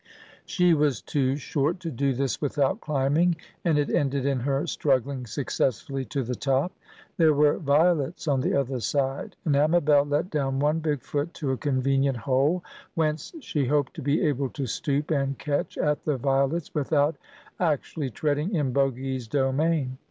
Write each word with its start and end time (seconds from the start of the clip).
She 0.47 0.73
was 0.73 0.99
too 0.99 1.35
short 1.35 1.79
to 1.81 1.91
do 1.91 2.11
this 2.13 2.41
without 2.41 2.81
climbing, 2.81 3.35
and 3.63 3.77
it 3.77 3.91
ended 3.91 4.25
in 4.25 4.39
her 4.39 4.65
struggling 4.65 5.27
successfully 5.27 6.05
to 6.05 6.23
the 6.23 6.33
top. 6.33 6.71
There 7.17 7.35
were 7.35 7.59
violets 7.59 8.27
on 8.27 8.41
the 8.41 8.55
other 8.55 8.79
side, 8.79 9.35
and 9.45 9.55
Amabel 9.55 10.03
let 10.05 10.31
down 10.31 10.57
one 10.57 10.79
big 10.79 11.03
foot 11.03 11.35
to 11.35 11.51
a 11.51 11.57
convenient 11.57 12.17
hole, 12.17 12.63
whence 12.95 13.31
she 13.41 13.65
hoped 13.67 13.93
to 13.93 14.01
be 14.01 14.23
able 14.25 14.49
to 14.49 14.65
stoop 14.65 15.11
and 15.11 15.37
catch 15.37 15.77
at 15.77 16.03
the 16.03 16.17
violets 16.17 16.73
without 16.73 17.15
actually 17.59 18.09
treading 18.09 18.55
in 18.55 18.73
Bogy's 18.73 19.27
domain. 19.27 19.99